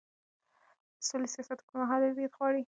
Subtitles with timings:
[0.97, 2.61] د سولې سیاست اوږدمهاله لید غواړي